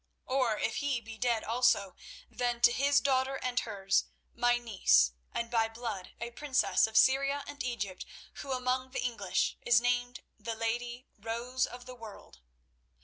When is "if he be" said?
0.57-1.19